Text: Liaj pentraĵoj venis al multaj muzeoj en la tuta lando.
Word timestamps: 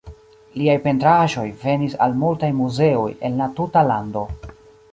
Liaj 0.59 0.77
pentraĵoj 0.85 1.43
venis 1.65 1.93
al 2.07 2.17
multaj 2.23 2.51
muzeoj 2.63 3.07
en 3.29 3.39
la 3.43 3.49
tuta 3.61 3.85
lando. 3.93 4.25